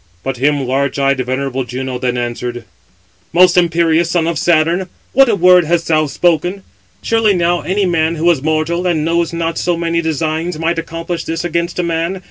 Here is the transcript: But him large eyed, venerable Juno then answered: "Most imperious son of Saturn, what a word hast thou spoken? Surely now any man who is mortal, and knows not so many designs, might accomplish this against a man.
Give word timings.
But 0.23 0.37
him 0.37 0.65
large 0.65 0.97
eyed, 0.97 1.19
venerable 1.23 1.63
Juno 1.63 1.99
then 1.99 2.17
answered: 2.17 2.63
"Most 3.31 3.55
imperious 3.55 4.09
son 4.09 4.25
of 4.25 4.39
Saturn, 4.39 4.89
what 5.13 5.29
a 5.29 5.35
word 5.35 5.65
hast 5.65 5.89
thou 5.89 6.07
spoken? 6.07 6.63
Surely 7.03 7.35
now 7.35 7.61
any 7.61 7.85
man 7.85 8.15
who 8.15 8.27
is 8.31 8.41
mortal, 8.41 8.87
and 8.87 9.05
knows 9.05 9.31
not 9.31 9.59
so 9.59 9.77
many 9.77 10.01
designs, 10.01 10.57
might 10.57 10.79
accomplish 10.79 11.25
this 11.25 11.43
against 11.43 11.77
a 11.77 11.83
man. 11.83 12.19